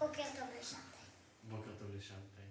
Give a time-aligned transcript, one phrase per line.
[0.00, 1.04] Boca to blešatej.
[1.42, 2.49] Boca to blešatej.